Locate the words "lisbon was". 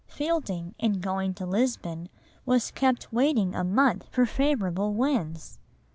1.45-2.71